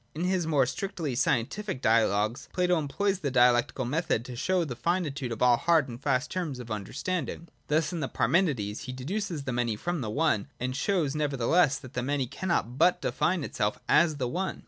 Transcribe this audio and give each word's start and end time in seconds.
In 0.15 0.23
his 0.23 0.47
more 0.47 0.65
strictly 0.65 1.13
scientific 1.13 1.79
dialogues 1.79 2.49
Plato 2.53 2.79
employs 2.79 3.19
the 3.19 3.29
dialectical 3.29 3.85
method 3.85 4.25
to 4.25 4.35
show 4.35 4.63
the 4.63 4.75
finitude 4.75 5.31
of 5.31 5.43
all 5.43 5.57
hard 5.57 5.87
and 5.87 6.01
fast 6.01 6.31
terms 6.31 6.57
of 6.57 6.71
understanding. 6.71 7.49
Thus 7.67 7.93
in 7.93 7.99
the 7.99 8.07
Parmenides 8.07 8.85
he 8.85 8.93
deduces 8.93 9.43
the 9.43 9.53
many 9.53 9.75
from 9.75 10.01
the 10.01 10.09
one, 10.09 10.47
and 10.59 10.75
shows 10.75 11.13
nevertheless 11.13 11.77
that 11.77 11.93
the 11.93 12.01
many 12.01 12.25
cannot 12.25 12.79
but 12.79 12.99
define 12.99 13.43
itself 13.43 13.77
as 13.87 14.17
the 14.17 14.27
one. 14.27 14.59